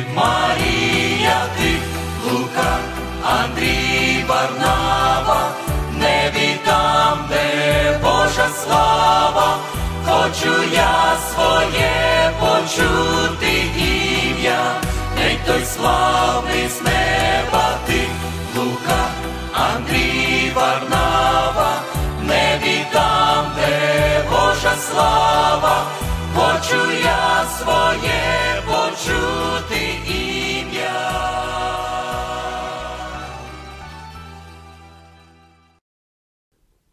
[0.00, 1.76] Марія, ти,
[2.24, 2.78] Лука,
[3.24, 5.50] Андрій, Варнава,
[5.98, 9.56] не віддам, де Божа слава,
[10.04, 14.74] хочу я своє почути ім'я,
[15.18, 18.00] геть той славний з неба ти,
[18.56, 19.04] Лука,
[19.54, 21.72] Андрій, Варнава,
[22.22, 25.84] не віддам, де Божа слава,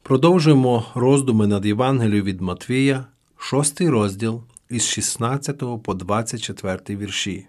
[0.09, 3.05] Продовжуємо роздуми над Євангелією від Матвія,
[3.37, 7.47] 6 розділ із 16 по 24 вірші.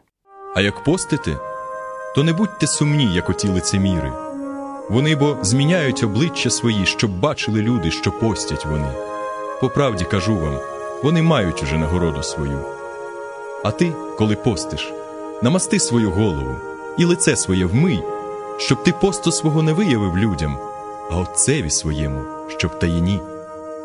[0.54, 1.36] А як постите,
[2.14, 4.12] то не будьте сумні, як оті лицеміри.
[4.90, 8.92] Вони бо зміняють обличчя свої, щоб бачили люди, що постять вони.
[9.60, 10.58] По правді кажу вам,
[11.02, 12.58] вони мають уже нагороду свою.
[13.64, 14.92] А ти, коли постиш,
[15.42, 16.56] намасти свою голову
[16.98, 18.00] і лице своє вмий,
[18.58, 20.56] щоб ти посту свого не виявив людям,
[21.10, 23.20] а отцеві своєму, що в таїні.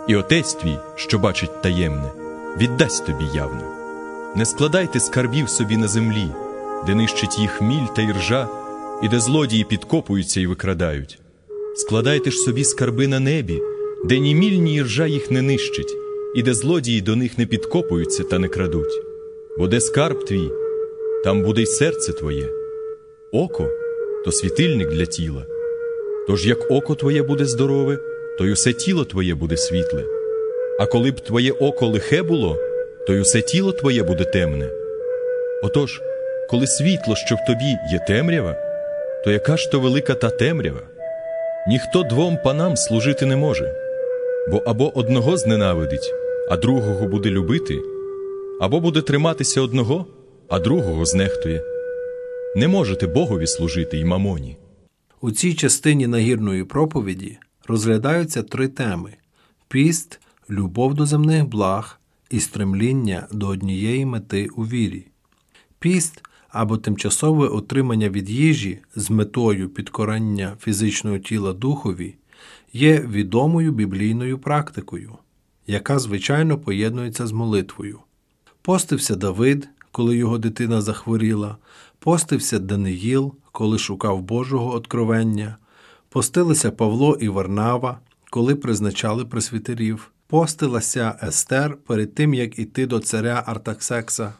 [0.07, 2.11] І отець твій, що бачить таємне,
[2.57, 3.61] віддасть тобі явно.
[4.36, 6.28] Не складайте скарбів собі на землі,
[6.88, 8.47] де нищить їх міль та іржа,
[9.03, 11.20] і де злодії підкопуються і викрадають.
[11.76, 13.61] Складайте ж собі скарби на небі,
[14.05, 15.95] де ні міль, ні іржа їх не нищить,
[16.36, 19.01] і де злодії до них не підкопуються та не крадуть.
[19.57, 20.51] Бо де скарб твій,
[21.24, 22.49] там буде й серце твоє.
[23.32, 23.70] Око
[24.26, 25.45] то світильник для тіла.
[26.28, 27.99] Тож як око твоє буде здорове,
[28.38, 30.03] то й усе тіло твоє буде світле.
[30.79, 32.57] А коли б твоє око лихе було,
[33.07, 34.69] то й усе тіло твоє буде темне.
[35.63, 36.01] Отож,
[36.49, 38.55] коли світло, що в тобі є темрява,
[39.25, 40.81] то яка ж то велика та темрява?
[41.67, 43.75] Ніхто двом панам служити не може,
[44.51, 46.13] бо або одного зненавидить,
[46.49, 47.79] а другого буде любити,
[48.61, 50.05] або буде триматися одного,
[50.49, 51.61] а другого знехтує.
[52.55, 54.57] Не можете Богові служити й мамоні.
[55.21, 57.38] У цій частині нагірної проповіді
[57.68, 59.13] розглядаються три теми:
[59.68, 61.99] піст, любов до земних благ
[62.30, 65.07] і стремління до однієї мети у вірі.
[65.80, 72.16] Піст або тимчасове отримання від їжі з метою підкорення фізичного тіла духові
[72.74, 75.11] є відомою біблійною практикою,
[75.68, 77.99] яка звичайно поєднується з молитвою.
[78.61, 81.57] Постився Давид, коли його дитина захворіла,
[81.99, 85.57] постився Даниїл, коли шукав Божого откровення,
[86.16, 87.99] постилися Павло і Варнава,
[88.30, 94.34] коли призначали пресвітерів, постилася Естер перед тим, як іти до царя Артаксекса.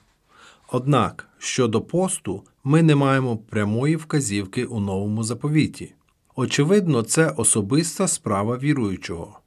[0.72, 5.94] Однак щодо посту ми не маємо прямої вказівки у новому заповіті.
[6.36, 9.40] Очевидно, це особиста справа віруючого.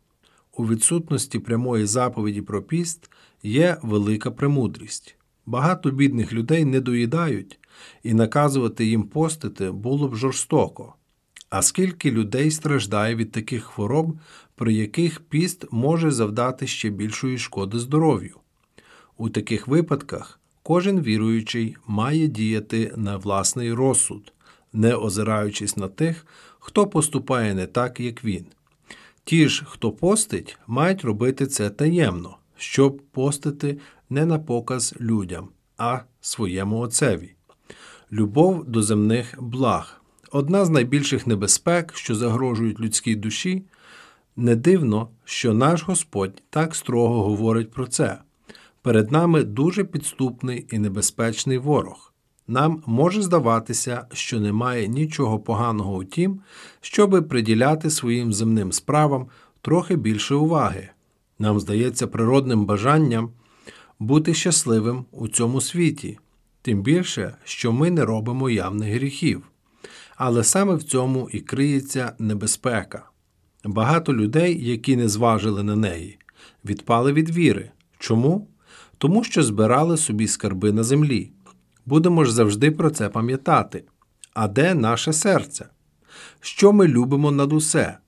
[0.57, 3.11] У відсутності прямої заповіді про піст
[3.43, 5.16] є велика премудрість.
[5.47, 7.59] Багато бідних людей не доїдають,
[8.03, 10.95] і наказувати їм постити було б жорстоко.
[11.51, 14.18] А скільки людей страждає від таких хвороб,
[14.55, 18.36] при яких піст може завдати ще більшої шкоди здоров'ю?
[19.16, 24.32] У таких випадках кожен віруючий має діяти на власний розсуд,
[24.72, 26.26] не озираючись на тих,
[26.59, 28.46] хто поступає не так, як він.
[29.24, 33.78] Ті ж, хто постить, мають робити це таємно, щоб постити
[34.11, 37.34] не на показ людям, а своєму отцеві.
[38.12, 40.03] Любов до земних благ
[40.33, 43.62] одна з найбільших небезпек, що загрожують людській душі.
[44.37, 48.18] Не дивно, що наш Господь так строго говорить про це.
[48.83, 52.12] Перед нами дуже підступний і небезпечний ворог.
[52.49, 56.41] Нам може здаватися, що немає нічого поганого у тім,
[56.81, 59.26] щоби приділяти своїм земним справам
[59.62, 60.89] трохи більше уваги.
[61.39, 63.31] Нам здається природним бажанням
[63.99, 66.18] бути щасливим у цьому світі,
[66.62, 69.43] тим більше, що ми не робимо явних гріхів.
[70.19, 73.11] Але саме в цьому і криється небезпека.
[73.64, 76.19] Багато людей, які не зважили на неї,
[76.64, 77.71] відпали від віри.
[77.99, 78.49] Чому?
[78.99, 81.31] Тому що збирали собі скарби на землі.
[81.87, 83.85] Будемо ж завжди про це пам'ятати.
[84.35, 85.69] А де наше серце?
[86.41, 87.99] Що ми любимо над усе?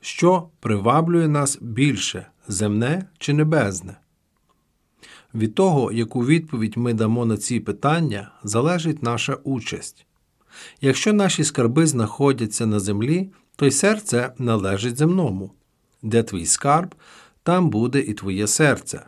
[0.00, 3.96] Що приваблює нас більше земне чи небезне?
[5.34, 10.06] Від того, яку відповідь ми дамо на ці питання, залежить наша участь.
[10.80, 15.52] Якщо наші скарби знаходяться на землі, то й серце належить земному.
[16.02, 16.94] Де твій скарб,
[17.42, 19.02] там буде і твоє серце.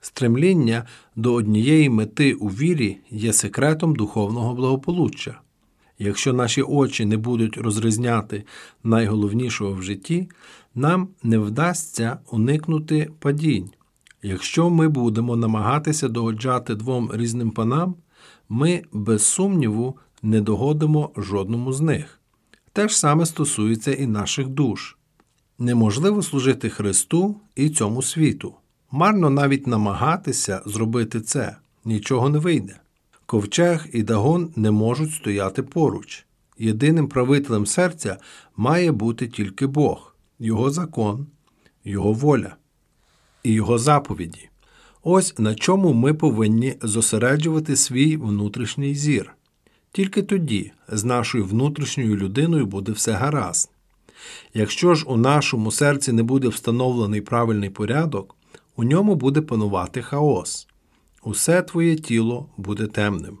[0.00, 5.40] Стремління до однієї мети у вірі є секретом духовного благополуччя.
[5.98, 8.44] Якщо наші очі не будуть розрізняти
[8.84, 10.28] найголовнішого в житті,
[10.74, 13.70] нам не вдасться уникнути падінь.
[14.22, 17.94] Якщо ми будемо намагатися догоджати двом різним панам,
[18.48, 22.20] ми без сумніву не догодимо жодному з них.
[22.72, 24.96] Те ж саме стосується і наших душ.
[25.58, 28.54] Неможливо служити Христу і цьому світу.
[28.90, 32.76] Марно навіть намагатися зробити це, нічого не вийде.
[33.26, 36.26] Ковчег і Дагон не можуть стояти поруч.
[36.58, 38.16] Єдиним правителем серця
[38.56, 41.26] має бути тільки Бог, Його закон,
[41.84, 42.56] Його воля
[43.42, 44.48] і Його заповіді.
[45.02, 49.35] Ось на чому ми повинні зосереджувати свій внутрішній зір.
[49.96, 53.70] Тільки тоді з нашою внутрішньою людиною буде все гаразд.
[54.54, 58.36] Якщо ж у нашому серці не буде встановлений правильний порядок,
[58.76, 60.68] у ньому буде панувати хаос.
[61.22, 63.38] Усе твоє тіло буде темним.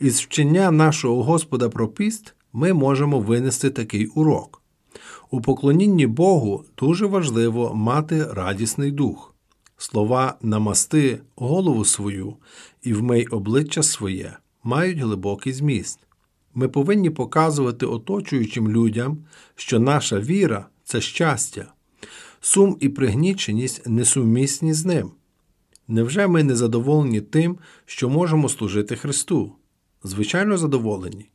[0.00, 4.62] Із вчення нашого Господа про піст ми можемо винести такий урок.
[5.30, 9.34] У поклонінні Богу дуже важливо мати радісний дух.
[9.76, 12.36] Слова намасти голову свою
[12.82, 14.36] і вмий обличчя своє
[14.66, 15.98] мають глибокий зміст.
[16.54, 19.18] Ми повинні показувати оточуючим людям,
[19.54, 21.72] що наша віра це щастя,
[22.40, 25.10] сум і пригніченість несумісні з ним.
[25.88, 29.52] Невже ми не задоволені тим, що можемо служити Христу?
[30.04, 31.28] Звичайно, задоволені.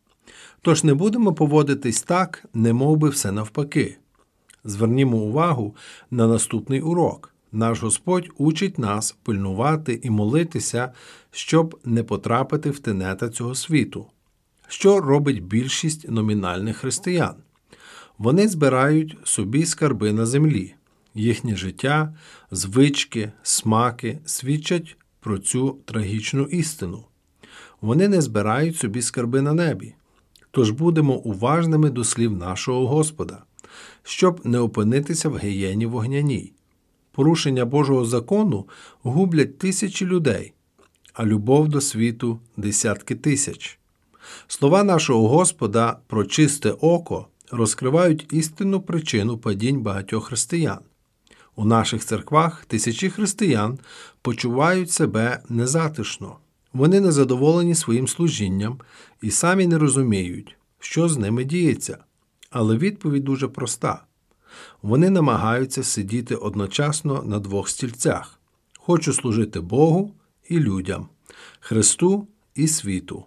[0.61, 3.97] Тож не будемо поводитись так, не би все навпаки.
[4.63, 5.75] Звернімо увагу
[6.11, 7.33] на наступний урок.
[7.51, 10.91] Наш Господь учить нас пильнувати і молитися,
[11.31, 14.05] щоб не потрапити в тенета цього світу.
[14.67, 17.35] Що робить більшість номінальних християн?
[18.17, 20.73] Вони збирають собі скарби на землі.
[21.15, 22.15] Їхнє життя,
[22.51, 27.03] звички, смаки свідчать про цю трагічну істину.
[27.81, 29.93] Вони не збирають собі скарби на небі.
[30.51, 33.43] Тож будемо уважними до слів нашого Господа,
[34.03, 36.53] щоб не опинитися в гієні вогняній.
[37.21, 38.67] Порушення Божого закону
[39.03, 40.53] гублять тисячі людей,
[41.13, 43.79] а любов до світу десятки тисяч.
[44.47, 50.79] Слова нашого Господа про чисте око розкривають істинну причину падінь багатьох християн.
[51.55, 53.79] У наших церквах тисячі християн
[54.21, 56.37] почувають себе незатишно,
[56.73, 58.79] вони незадоволені своїм служінням
[59.21, 61.97] і самі не розуміють, що з ними діється.
[62.49, 64.03] Але відповідь дуже проста
[64.81, 68.39] вони намагаються сидіти одночасно на двох стільцях.
[68.79, 70.13] Хочу служити Богу
[70.49, 71.07] і людям,
[71.59, 73.25] Христу і світу.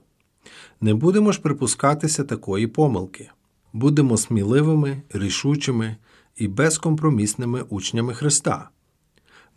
[0.80, 3.30] Не будемо ж припускатися такої помилки.
[3.72, 5.96] Будемо сміливими, рішучими
[6.36, 8.68] і безкомпромісними учнями Христа.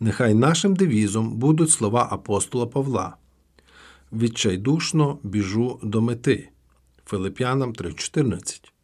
[0.00, 3.16] Нехай нашим девізом будуть слова апостола Павла.
[4.12, 6.48] Відчайдушно біжу до мети.
[7.06, 8.77] Филип'янам 3:14.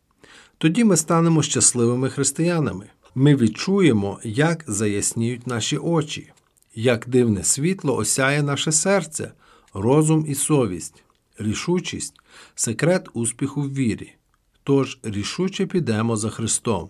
[0.65, 2.87] Тоді ми станемо щасливими християнами.
[3.15, 6.33] Ми відчуємо, як заясніють наші очі,
[6.75, 9.33] як дивне світло осяє наше серце,
[9.75, 11.05] розум і совість,
[11.39, 12.15] рішучість,
[12.55, 14.15] секрет успіху в вірі.
[14.63, 16.89] Тож рішуче підемо за Христом.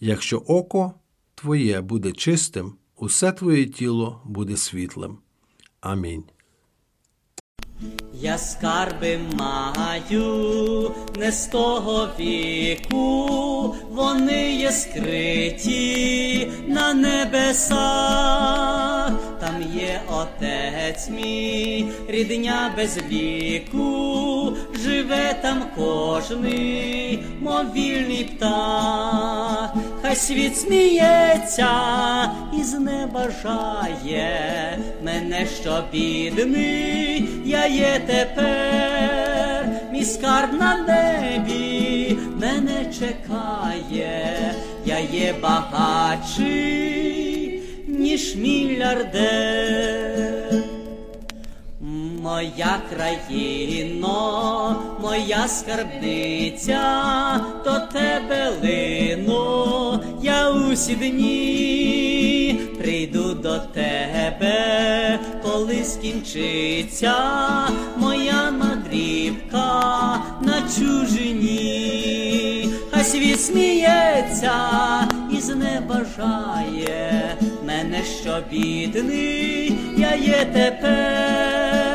[0.00, 0.92] Якщо око
[1.34, 5.18] твоє буде чистим, усе твоє тіло буде світлим.
[5.80, 6.24] Амінь.
[8.14, 18.32] Я скарби маю не з того віку, вони є скриті на небесах,
[19.40, 24.41] там є отець мій, рідня без віку,
[24.82, 31.70] живе там кожний, мов вільний птах, хай світ сміється
[32.60, 34.28] і знебажає
[35.04, 44.54] мене, що бідний, я є тепер, мій скарб на небі мене чекає,
[44.86, 46.82] я є багатший,
[47.88, 49.82] ніж мільярдер.
[52.22, 54.16] Моя країно,
[55.00, 56.80] моя скарбниця,
[57.64, 67.14] до тебе лину, я усі дні прийду до тебе, коли скінчиться
[67.96, 74.52] моя мандрівка на чужині, хай світ сміється
[75.32, 81.91] і знебажає мене, що бідний я є тепер,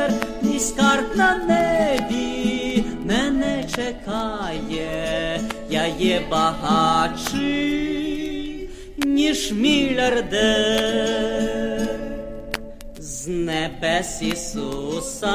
[0.58, 5.40] мій скарб на небі мене чекає,
[5.70, 7.78] я є багатший,
[8.98, 11.08] ніж мільярдер.
[12.98, 15.32] З небес Ісуса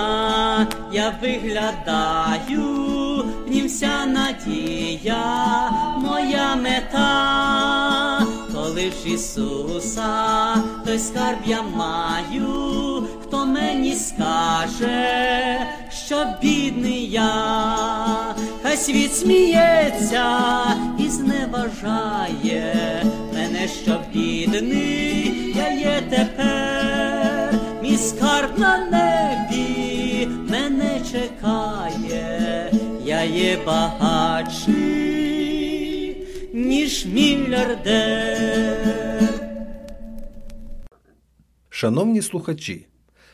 [0.92, 2.62] я виглядаю,
[3.48, 10.56] в нім вся надія, моя мета, коли ж Ісуса,
[10.86, 12.93] той скарб я маю,
[13.64, 15.60] мені скаже,
[16.06, 20.26] що бідний я, хай світ сміється
[21.00, 23.04] і зневажає
[23.34, 27.54] мене, що бідний я є тепер,
[27.84, 32.72] мій скарб на небі мене чекає,
[33.06, 34.74] я є багатший,
[36.54, 38.78] ніж мільярдер.
[41.70, 42.86] Шановні слухачі,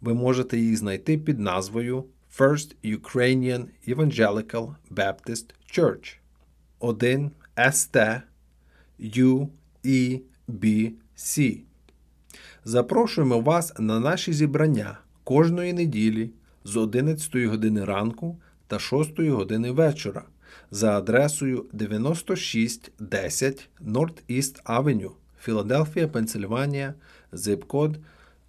[0.00, 2.04] Ви можете їх знайти під назвою
[2.38, 5.44] First Ukrainian Evangelical Baptist
[5.78, 6.16] Church
[6.78, 8.22] 1 ST
[9.00, 9.48] UEBC.
[12.64, 16.30] Запрошуємо вас на наші зібрання кожної неділі
[16.64, 20.22] з 11 години ранку та 6 години вечора
[20.70, 26.94] за адресою 9610 North East Avenue, Філадельфія, Пенсильванія,
[27.32, 27.98] зип-код